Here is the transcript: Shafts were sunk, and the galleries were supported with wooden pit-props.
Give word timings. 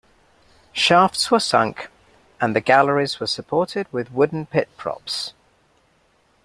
Shafts 0.73 1.29
were 1.29 1.39
sunk, 1.39 1.89
and 2.39 2.55
the 2.55 2.59
galleries 2.59 3.19
were 3.19 3.27
supported 3.27 3.85
with 3.93 4.11
wooden 4.11 4.47
pit-props. 4.47 5.33